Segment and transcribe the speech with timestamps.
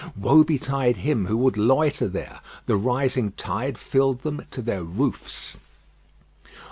[0.17, 2.39] Woe betide him who would loiter there.
[2.65, 5.57] The rising tide filled them to their roofs.